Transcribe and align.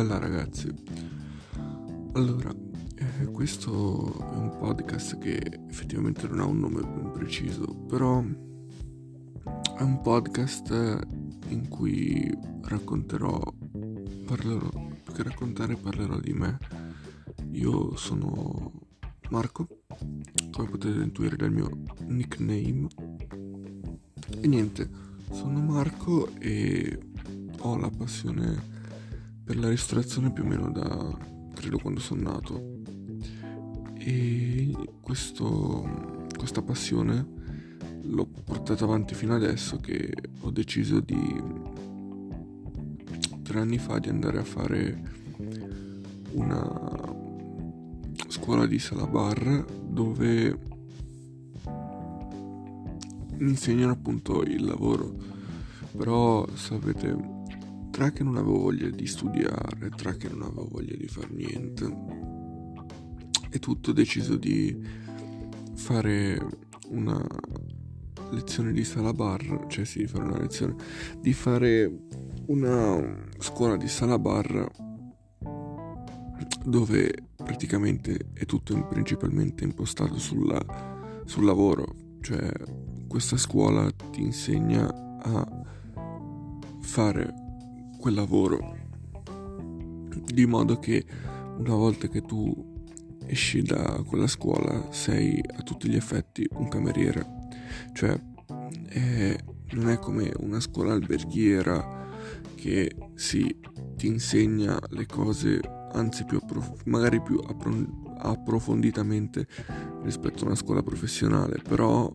Bella 0.00 0.16
ragazzi. 0.16 0.66
Allora, 2.14 2.50
eh, 2.94 3.26
questo 3.26 4.30
è 4.32 4.34
un 4.34 4.56
podcast 4.58 5.18
che 5.18 5.60
effettivamente 5.68 6.26
non 6.26 6.40
ha 6.40 6.46
un 6.46 6.58
nome 6.58 6.80
ben 6.80 7.10
preciso, 7.12 7.66
però 7.86 8.24
è 9.76 9.82
un 9.82 10.00
podcast 10.00 11.06
in 11.48 11.68
cui 11.68 12.34
racconterò, 12.62 13.38
parlerò, 14.24 14.70
più 15.04 15.12
che 15.12 15.22
raccontare 15.22 15.76
parlerò 15.76 16.18
di 16.18 16.32
me. 16.32 16.56
Io 17.50 17.94
sono 17.94 18.72
Marco, 19.28 19.68
come 20.50 20.70
potete 20.70 21.02
intuire 21.02 21.36
dal 21.36 21.52
mio 21.52 21.68
nickname. 22.06 22.86
E 24.40 24.46
niente, 24.46 24.88
sono 25.30 25.60
Marco 25.60 26.30
e 26.38 26.98
ho 27.58 27.76
la 27.76 27.90
passione 27.90 28.79
per 29.50 29.58
la 29.58 29.68
ristorazione 29.68 30.30
più 30.30 30.44
o 30.44 30.46
meno 30.46 30.70
da 30.70 31.12
credo 31.54 31.78
quando 31.78 31.98
sono 31.98 32.22
nato. 32.22 32.78
E 33.98 34.72
questo, 35.00 36.28
questa 36.38 36.62
passione 36.62 37.26
l'ho 38.02 38.28
portata 38.44 38.84
avanti 38.84 39.16
fino 39.16 39.34
adesso 39.34 39.78
che 39.78 40.14
ho 40.42 40.52
deciso 40.52 41.00
di 41.00 41.42
tre 43.42 43.58
anni 43.58 43.78
fa 43.78 43.98
di 43.98 44.08
andare 44.08 44.38
a 44.38 44.44
fare 44.44 45.02
una 46.34 47.16
scuola 48.28 48.66
di 48.66 48.78
sala 48.78 49.08
bar 49.08 49.64
dove 49.84 50.58
insegnano 53.38 53.90
appunto 53.90 54.44
il 54.44 54.64
lavoro. 54.64 55.12
Però 55.96 56.46
sapete 56.54 57.38
tra 58.00 58.12
che 58.12 58.24
non 58.24 58.36
avevo 58.36 58.60
voglia 58.60 58.88
di 58.88 59.06
studiare, 59.06 59.90
tra 59.94 60.14
che 60.14 60.30
non 60.30 60.40
avevo 60.40 60.68
voglia 60.70 60.96
di 60.96 61.06
fare 61.06 61.28
niente, 61.32 61.96
e 63.50 63.58
tutto 63.58 63.90
ho 63.90 63.92
deciso 63.92 64.36
di 64.36 64.74
fare 65.74 66.40
una 66.88 67.22
lezione 68.30 68.72
di 68.72 68.84
sala 68.84 69.12
bar, 69.12 69.66
cioè 69.68 69.84
sì, 69.84 70.06
fare 70.06 70.24
una 70.24 70.38
lezione, 70.38 70.76
di 71.20 71.34
fare 71.34 72.04
una 72.46 73.26
scuola 73.36 73.76
di 73.76 73.86
sala 73.86 74.18
bar 74.18 74.70
dove 76.64 77.12
praticamente 77.36 78.30
è 78.32 78.46
tutto 78.46 78.82
principalmente 78.86 79.64
impostato 79.64 80.16
sulla, 80.16 81.22
sul 81.26 81.44
lavoro, 81.44 81.94
cioè 82.22 82.50
questa 83.06 83.36
scuola 83.36 83.90
ti 84.10 84.22
insegna 84.22 84.88
a 85.22 85.64
fare 86.80 87.48
quel 88.00 88.14
lavoro. 88.14 88.76
Di 90.24 90.46
modo 90.46 90.78
che 90.78 91.04
una 91.58 91.74
volta 91.74 92.08
che 92.08 92.22
tu 92.22 92.68
esci 93.26 93.62
da 93.62 94.02
quella 94.04 94.26
scuola 94.26 94.90
sei 94.90 95.40
a 95.56 95.62
tutti 95.62 95.88
gli 95.88 95.96
effetti 95.96 96.48
un 96.54 96.68
cameriere. 96.68 97.48
Cioè 97.92 98.20
è, 98.88 99.36
non 99.72 99.88
è 99.88 99.98
come 99.98 100.32
una 100.38 100.58
scuola 100.58 100.94
alberghiera 100.94 102.08
che 102.56 102.90
si 103.14 103.56
ti 103.96 104.06
insegna 104.06 104.78
le 104.90 105.04
cose 105.04 105.60
anzi 105.92 106.24
più 106.24 106.38
approf- 106.38 106.84
magari 106.86 107.20
più 107.20 107.38
appro- 107.46 108.16
approfonditamente 108.16 109.46
rispetto 110.02 110.42
a 110.42 110.46
una 110.46 110.54
scuola 110.54 110.82
professionale 110.82 111.60
però 111.66 112.10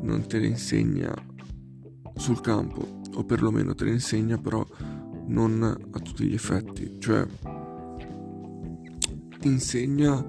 non 0.00 0.26
te 0.26 0.38
le 0.38 0.46
insegna 0.46 1.12
sul 2.14 2.40
campo 2.40 3.00
o 3.14 3.24
perlomeno 3.24 3.74
te 3.74 3.84
le 3.84 3.92
insegna 3.92 4.38
però 4.38 4.64
non 5.30 5.62
a 5.62 5.98
tutti 5.98 6.24
gli 6.24 6.34
effetti, 6.34 6.96
cioè 6.98 7.26
ti 9.38 9.48
insegna 9.48 10.24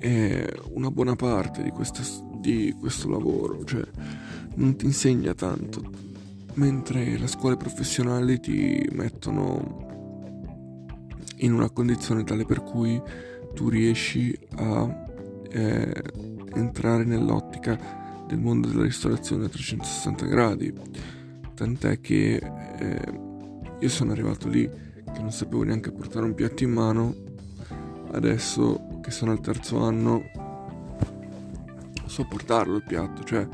eh, 0.00 0.52
una 0.72 0.90
buona 0.90 1.14
parte 1.14 1.62
di, 1.62 1.70
questa, 1.70 2.02
di 2.40 2.74
questo 2.78 3.08
lavoro, 3.08 3.64
cioè 3.64 3.84
non 4.56 4.76
ti 4.76 4.86
insegna 4.86 5.34
tanto, 5.34 5.82
mentre 6.54 7.16
le 7.16 7.26
scuole 7.28 7.56
professionali 7.56 8.40
ti 8.40 8.88
mettono 8.92 9.90
in 11.36 11.52
una 11.52 11.70
condizione 11.70 12.24
tale 12.24 12.44
per 12.44 12.62
cui 12.62 13.00
tu 13.54 13.68
riesci 13.68 14.36
a 14.56 15.06
eh, 15.50 16.02
entrare 16.54 17.04
nell'ottica 17.04 18.24
del 18.26 18.38
mondo 18.38 18.68
della 18.68 18.84
ristorazione 18.84 19.44
a 19.44 19.48
360 19.48 20.26
gradi, 20.26 20.72
tant'è 21.54 22.00
che 22.00 22.36
eh, 22.36 23.30
io 23.82 23.88
sono 23.88 24.12
arrivato 24.12 24.46
lì 24.46 24.62
che 24.68 25.20
non 25.20 25.32
sapevo 25.32 25.64
neanche 25.64 25.90
portare 25.90 26.24
un 26.24 26.34
piatto 26.34 26.62
in 26.62 26.70
mano. 26.70 27.14
Adesso 28.12 29.00
che 29.02 29.10
sono 29.10 29.32
al 29.32 29.40
terzo 29.40 29.82
anno 29.82 30.22
so 32.06 32.24
portarlo 32.28 32.76
il 32.76 32.84
piatto, 32.84 33.24
cioè 33.24 33.48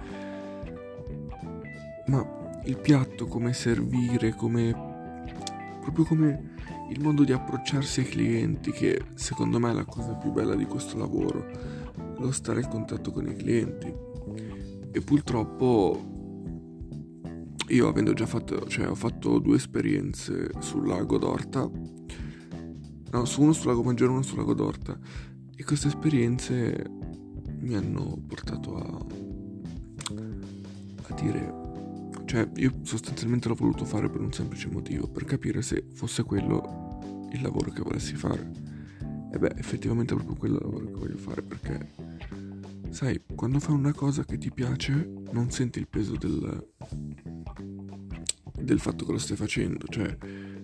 ma 2.09 2.61
il 2.65 2.77
piatto 2.77 3.27
come 3.27 3.55
servire, 3.55 4.35
come 4.35 4.75
proprio 5.81 6.05
come 6.05 6.57
il 6.91 7.01
modo 7.01 7.25
di 7.25 7.33
approcciarsi 7.33 8.01
ai 8.01 8.07
clienti 8.07 8.71
che 8.71 9.01
secondo 9.15 9.59
me 9.59 9.71
è 9.71 9.75
la 9.75 9.85
cosa 9.85 10.13
più 10.13 10.31
bella 10.31 10.55
di 10.55 10.67
questo 10.67 10.99
lavoro, 10.99 11.47
lo 12.19 12.31
stare 12.33 12.61
in 12.61 12.69
contatto 12.69 13.13
con 13.13 13.27
i 13.27 13.35
clienti. 13.35 13.95
E 14.91 15.01
purtroppo 15.01 16.18
io 17.69 17.89
avendo 17.89 18.13
già 18.15 18.27
fatto, 18.27 18.67
cioè 18.67 18.89
ho 18.89 18.95
fatto 18.95 19.39
due 19.39 19.57
esperienze 19.57 20.51
sul 20.61 20.87
lago 20.87 21.19
d'Orta, 21.19 21.71
no, 23.11 23.25
su 23.25 23.43
uno 23.43 23.53
sul 23.53 23.69
lago 23.69 23.83
Maggiore 23.83 24.11
e 24.11 24.15
uno 24.15 24.23
sul 24.23 24.39
lago 24.39 24.55
d'Orta, 24.55 24.99
e 25.55 25.65
queste 25.65 25.89
esperienze 25.89 26.87
mi 27.61 27.75
hanno 27.75 28.23
portato 28.27 28.77
a, 28.77 29.07
a 31.09 31.15
dire, 31.21 31.55
cioè 32.25 32.49
io 32.57 32.79
sostanzialmente 32.83 33.49
l'ho 33.49 33.55
voluto 33.55 33.85
fare 33.85 34.09
per 34.09 34.21
un 34.21 34.33
semplice 34.33 34.69
motivo, 34.69 35.07
per 35.07 35.25
capire 35.25 35.61
se 35.61 35.85
fosse 35.93 36.23
quello 36.23 37.27
il 37.33 37.43
lavoro 37.43 37.71
che 37.71 37.83
volessi 37.83 38.15
fare. 38.15 38.51
E 39.31 39.39
beh, 39.39 39.55
effettivamente 39.57 40.15
è 40.15 40.17
proprio 40.17 40.37
quello 40.37 40.57
il 40.57 40.63
lavoro 40.63 40.87
che 40.87 40.93
voglio 40.93 41.19
fare 41.19 41.43
perché, 41.43 41.91
sai, 42.89 43.21
quando 43.35 43.59
fai 43.59 43.75
una 43.75 43.93
cosa 43.93 44.25
che 44.25 44.39
ti 44.39 44.51
piace, 44.51 45.13
non 45.33 45.51
senti 45.51 45.79
il 45.79 45.89
peso 45.89 46.17
del, 46.17 46.67
del 48.69 48.81
fatto 48.81 49.07
che 49.07 49.13
lo 49.13 49.19
stai 49.19 49.37
facendo, 49.37 49.87
cioè 49.89 50.15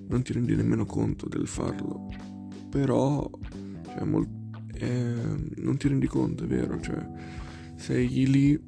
non 0.09 0.23
ti 0.23 0.35
rendi 0.35 0.55
nemmeno 0.55 0.85
conto 0.85 1.27
del 1.27 1.49
farlo, 1.49 2.11
però 2.69 3.29
cioè, 3.83 4.05
mol- 4.05 4.29
eh, 4.75 5.15
non 5.57 5.79
ti 5.79 5.89
rendi 5.89 6.07
conto, 6.07 6.45
è 6.45 6.47
vero, 6.47 6.79
cioè 6.83 7.03
sei 7.77 8.27
lì 8.27 8.63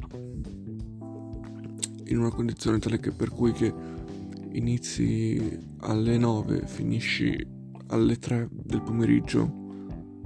in 2.04 2.18
una 2.18 2.30
condizione 2.30 2.78
tale 2.78 2.98
che 2.98 3.10
per 3.10 3.28
cui 3.28 3.52
che 3.52 3.72
inizi 4.52 5.58
alle 5.80 6.16
9, 6.16 6.66
finisci 6.66 7.46
alle 7.88 8.18
3 8.18 8.48
del 8.50 8.80
pomeriggio 8.80 9.64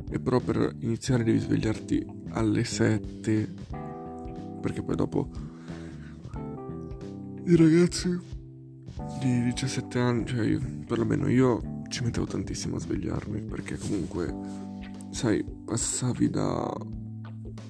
e 0.09 0.21
però 0.21 0.39
per 0.39 0.77
iniziare 0.81 1.25
devi 1.25 1.39
svegliarti 1.39 2.07
alle 2.31 2.63
7 2.63 3.55
perché 4.61 4.83
poi 4.83 4.95
dopo 4.95 5.31
i 7.47 7.57
ragazzi 7.57 8.39
di 9.21 9.43
17 9.43 9.99
anni, 9.99 10.27
cioè 10.27 10.47
io, 10.47 10.61
perlomeno 10.87 11.29
io 11.29 11.83
ci 11.89 12.03
mettevo 12.03 12.27
tantissimo 12.27 12.77
a 12.77 12.81
svegliarmi 12.81 13.43
perché 13.43 13.77
comunque, 13.77 14.35
sai, 15.11 15.45
passavi 15.45 16.31
da 16.31 16.75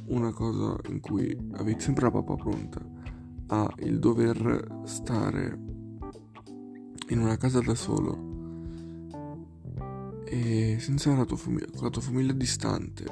una 0.07 0.33
cosa 0.33 0.77
in 0.89 1.01
cui 1.01 1.37
avevi 1.55 1.81
sempre 1.81 2.05
la 2.05 2.11
papà 2.13 2.37
pronta 2.37 2.81
a 3.49 3.69
il 3.81 3.99
dover 3.99 4.81
stare 4.85 5.59
in 7.09 7.19
una 7.19 7.37
casa 7.37 7.61
da 7.61 7.75
solo 7.75 8.29
e 10.25 10.77
senza 10.79 11.13
la 11.15 11.25
tua 11.25 11.37
famiglia, 11.37 11.67
con 11.75 11.83
la 11.83 11.91
tua 11.91 12.03
famiglia 12.03 12.33
distante 12.33 13.05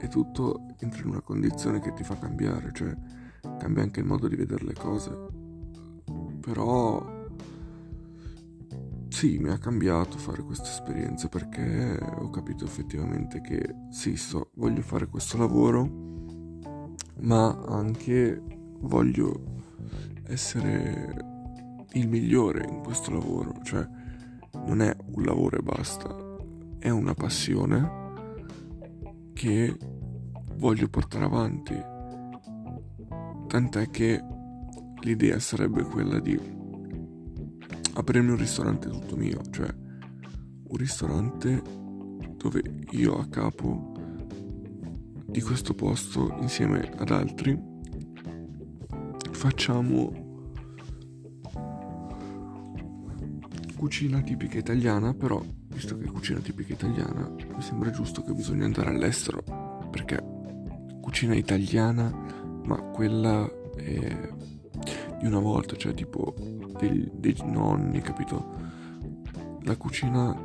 e 0.00 0.08
tutto 0.08 0.66
entra 0.80 1.02
in 1.02 1.10
una 1.10 1.20
condizione 1.20 1.80
che 1.80 1.92
ti 1.92 2.02
fa 2.02 2.16
cambiare, 2.16 2.70
cioè 2.72 2.96
cambia 3.58 3.82
anche 3.82 4.00
il 4.00 4.06
modo 4.06 4.28
di 4.28 4.36
vedere 4.36 4.64
le 4.64 4.74
cose. 4.74 5.26
Però 6.40 7.20
sì, 9.22 9.38
mi 9.38 9.50
ha 9.50 9.58
cambiato 9.58 10.18
fare 10.18 10.42
questa 10.42 10.68
esperienza 10.68 11.28
perché 11.28 11.96
ho 11.96 12.28
capito 12.30 12.64
effettivamente 12.64 13.40
che 13.40 13.72
sì, 13.88 14.16
so, 14.16 14.50
voglio 14.54 14.82
fare 14.82 15.06
questo 15.06 15.38
lavoro, 15.38 16.58
ma 17.20 17.56
anche 17.68 18.42
voglio 18.80 19.60
essere 20.24 21.24
il 21.92 22.08
migliore 22.08 22.66
in 22.68 22.82
questo 22.82 23.12
lavoro, 23.12 23.54
cioè 23.62 23.86
non 24.66 24.82
è 24.82 24.92
un 25.14 25.22
lavoro 25.22 25.56
e 25.56 25.62
basta, 25.62 26.16
è 26.80 26.88
una 26.88 27.14
passione 27.14 27.90
che 29.34 29.76
voglio 30.56 30.88
portare 30.88 31.24
avanti. 31.24 31.80
Tant'è 33.46 33.88
che 33.88 34.20
l'idea 35.02 35.38
sarebbe 35.38 35.84
quella 35.84 36.18
di 36.18 36.61
aprirmi 37.94 38.30
un 38.30 38.36
ristorante 38.36 38.88
tutto 38.88 39.16
mio, 39.16 39.40
cioè 39.50 39.72
un 39.72 40.76
ristorante 40.76 41.62
dove 42.36 42.62
io 42.90 43.18
a 43.18 43.26
capo 43.26 43.92
di 45.26 45.40
questo 45.40 45.74
posto 45.74 46.36
insieme 46.40 46.90
ad 46.96 47.10
altri 47.10 47.58
facciamo 49.30 50.20
cucina 53.76 54.20
tipica 54.20 54.58
italiana, 54.58 55.12
però 55.12 55.42
visto 55.68 55.98
che 55.98 56.04
è 56.04 56.08
cucina 56.08 56.38
tipica 56.38 56.72
italiana, 56.72 57.28
mi 57.28 57.60
sembra 57.60 57.90
giusto 57.90 58.22
che 58.22 58.32
bisogna 58.32 58.64
andare 58.64 58.90
all'estero, 58.90 59.42
perché 59.90 60.22
cucina 61.00 61.34
italiana, 61.34 62.08
ma 62.64 62.76
quella 62.80 63.50
è 63.74 64.30
di 65.18 65.26
una 65.26 65.40
volta, 65.40 65.74
cioè 65.76 65.94
tipo 65.94 66.34
dei, 66.88 67.08
dei 67.12 67.36
nonni, 67.44 68.00
capito? 68.00 68.60
La 69.62 69.76
cucina 69.76 70.36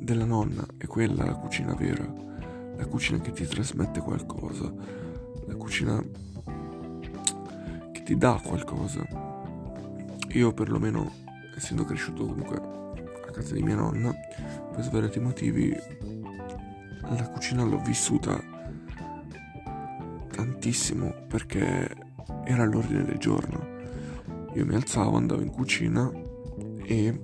della 0.00 0.24
nonna 0.24 0.64
è 0.78 0.86
quella 0.86 1.24
la 1.24 1.34
cucina 1.34 1.74
vera, 1.74 2.10
la 2.76 2.86
cucina 2.86 3.20
che 3.20 3.32
ti 3.32 3.44
trasmette 3.44 4.00
qualcosa, 4.00 4.72
la 5.46 5.54
cucina 5.56 6.02
che 7.92 8.02
ti 8.02 8.16
dà 8.16 8.40
qualcosa. 8.42 9.06
Io 10.30 10.52
perlomeno, 10.52 11.12
essendo 11.54 11.84
cresciuto 11.84 12.24
comunque 12.24 12.56
a 12.56 13.30
casa 13.30 13.52
di 13.52 13.62
mia 13.62 13.76
nonna, 13.76 14.14
per 14.72 14.82
svariati 14.82 15.20
motivi, 15.20 15.76
la 17.02 17.28
cucina 17.28 17.62
l'ho 17.62 17.80
vissuta 17.80 18.42
tantissimo 20.30 21.12
perché 21.28 21.94
era 22.44 22.62
all'ordine 22.62 23.04
del 23.04 23.18
giorno. 23.18 23.75
Io 24.56 24.64
mi 24.64 24.74
alzavo, 24.74 25.18
andavo 25.18 25.42
in 25.42 25.50
cucina 25.50 26.10
e 26.82 27.20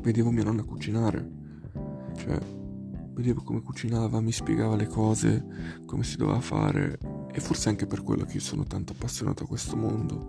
vedevo 0.00 0.32
mia 0.32 0.42
nonna 0.42 0.64
cucinare. 0.64 1.30
Cioè, 2.16 2.36
vedevo 3.12 3.42
come 3.42 3.62
cucinava, 3.62 4.20
mi 4.20 4.32
spiegava 4.32 4.74
le 4.74 4.88
cose, 4.88 5.78
come 5.86 6.02
si 6.02 6.16
doveva 6.16 6.40
fare 6.40 6.98
e 7.32 7.38
forse 7.38 7.68
anche 7.68 7.86
per 7.86 8.02
quello 8.02 8.24
che 8.24 8.34
io 8.34 8.40
sono 8.40 8.64
tanto 8.64 8.92
appassionato 8.92 9.44
a 9.44 9.46
questo 9.46 9.76
mondo. 9.76 10.28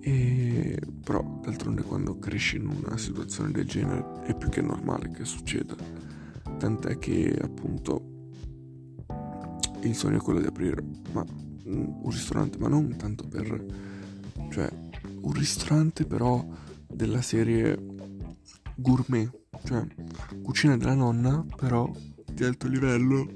E 0.00 0.76
però 1.04 1.22
d'altronde 1.44 1.82
quando 1.82 2.18
cresci 2.18 2.56
in 2.56 2.66
una 2.66 2.96
situazione 2.98 3.52
del 3.52 3.66
genere 3.66 4.22
è 4.24 4.34
più 4.34 4.48
che 4.48 4.62
normale 4.62 5.12
che 5.12 5.24
succeda. 5.24 5.76
Tant'è 6.58 6.98
che 6.98 7.38
appunto 7.40 8.32
il 9.82 9.94
sogno 9.94 10.16
è 10.16 10.20
quello 10.20 10.40
di 10.40 10.46
aprire 10.46 10.82
ma, 11.12 11.24
un 11.66 12.10
ristorante, 12.10 12.58
ma 12.58 12.66
non 12.66 12.96
tanto 12.96 13.28
per... 13.28 13.64
cioè 14.50 14.86
un 15.20 15.32
ristorante 15.32 16.04
però 16.04 16.46
della 16.86 17.22
serie 17.22 17.78
gourmet, 18.74 19.30
cioè 19.64 19.86
cucina 20.42 20.76
della 20.76 20.94
nonna 20.94 21.44
però 21.56 21.90
di 22.32 22.44
alto 22.44 22.68
livello 22.68 23.26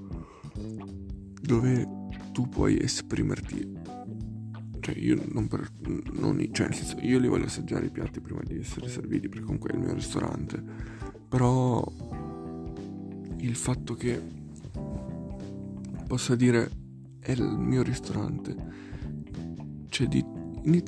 dove 1.40 1.88
tu 2.32 2.48
puoi 2.48 2.80
esprimerti. 2.80 3.80
Cioè 4.80 4.96
io 4.96 5.22
non 5.32 5.46
per... 5.46 5.68
Non, 6.12 6.44
cioè 6.50 6.68
nel 6.68 6.76
senso 6.76 6.96
io 7.00 7.18
li 7.18 7.28
voglio 7.28 7.44
assaggiare 7.44 7.86
i 7.86 7.90
piatti 7.90 8.20
prima 8.20 8.40
di 8.44 8.58
essere 8.58 8.88
serviti 8.88 9.28
perché 9.28 9.44
comunque 9.44 9.70
è 9.70 9.74
il 9.74 9.80
mio 9.80 9.94
ristorante. 9.94 10.62
Però 11.28 11.84
il 13.38 13.54
fatto 13.56 13.94
che 13.94 14.20
possa 16.06 16.34
dire 16.34 16.70
è 17.20 17.32
il 17.32 17.42
mio 17.42 17.82
ristorante. 17.82 18.56
Cioè 19.88 20.08
di 20.08 20.24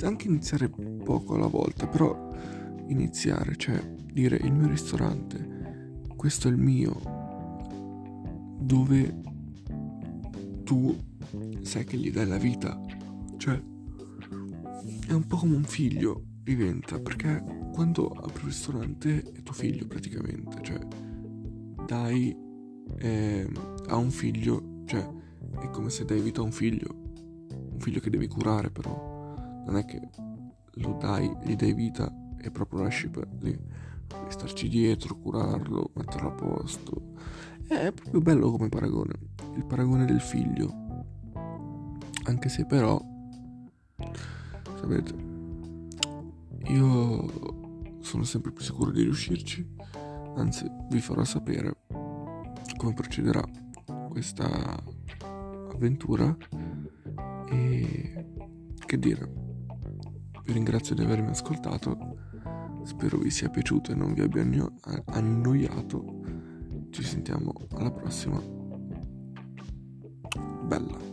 anche 0.03 0.29
iniziare 0.29 0.69
poco 0.69 1.35
alla 1.35 1.47
volta, 1.47 1.87
però 1.87 2.31
iniziare, 2.87 3.57
cioè 3.57 3.81
dire 4.13 4.37
il 4.37 4.53
mio 4.53 4.69
ristorante, 4.69 6.03
questo 6.17 6.49
è 6.49 6.51
il 6.51 6.59
mio, 6.59 7.01
dove 8.61 9.21
tu 10.65 10.97
sai 11.63 11.85
che 11.85 11.97
gli 11.97 12.11
dai 12.11 12.27
la 12.27 12.39
vita, 12.39 12.81
cioè 13.37 13.61
è 15.07 15.13
un 15.13 15.27
po' 15.27 15.37
come 15.37 15.57
un 15.57 15.65
figlio 15.65 16.23
diventa, 16.43 17.01
perché 17.01 17.43
quando 17.73 18.09
apri 18.09 18.43
un 18.43 18.49
ristorante 18.49 19.23
è 19.23 19.43
tuo 19.43 19.55
figlio 19.55 19.87
praticamente, 19.87 20.59
cioè 20.63 20.79
dai 21.87 22.37
eh, 22.99 23.51
a 23.89 23.97
un 23.97 24.11
figlio 24.11 24.83
cioè, 24.87 25.07
è 25.61 25.71
come 25.71 25.91
se 25.91 26.05
dai 26.05 26.21
vita 26.21 26.41
a 26.41 26.45
un 26.45 26.53
figlio, 26.53 26.95
un 27.73 27.81
figlio 27.81 28.01
che 28.01 28.11
devi 28.11 28.29
curare 28.29 28.71
però, 28.71 29.14
non 29.65 29.77
è 29.77 29.85
che 29.85 30.01
lo 30.75 30.97
dai, 31.01 31.31
gli 31.45 31.57
dai 31.57 31.73
vita 31.73 32.13
e 32.39 32.51
proprio 32.51 32.83
lasci 32.83 33.09
per 33.09 33.29
lì, 33.41 33.59
devi 34.07 34.31
starci 34.31 34.69
dietro, 34.69 35.17
curarlo, 35.17 35.91
metterlo 35.95 36.29
a 36.29 36.33
posto. 36.33 37.13
È 37.67 37.93
proprio 37.93 38.21
bello 38.21 38.51
come 38.51 38.69
paragone, 38.69 39.15
il 39.57 39.65
paragone 39.65 40.05
del 40.05 40.21
figlio. 40.21 40.83
Anche 42.25 42.49
se 42.49 42.67
però, 42.67 43.01
sapete, 44.77 45.15
io 46.69 47.97
sono 48.01 48.25
sempre 48.25 48.53
più 48.53 48.63
sicuro 48.63 48.91
di 48.91 49.03
riuscirci, 49.03 49.67
anzi 50.37 50.71
vi 50.91 51.01
farò 51.01 51.25
sapere 51.25 51.77
come 52.77 52.93
procederà 52.95 53.43
questa 54.09 54.83
avventura 55.73 56.37
e 57.49 58.27
che 58.85 58.99
dire 58.99 59.44
vi 60.45 60.53
ringrazio 60.53 60.95
di 60.95 61.03
avermi 61.03 61.31
ascoltato, 61.31 61.97
spero 62.85 63.19
vi 63.19 63.31
sia 63.31 63.49
piaciuto 63.49 63.93
e 63.93 63.95
non 63.95 64.13
vi 64.13 64.21
abbia 64.21 64.47
annoiato. 65.07 66.21
Ci 66.91 67.03
sentiamo 67.03 67.53
alla 67.73 67.91
prossima. 67.91 68.41
Bella. 70.67 71.13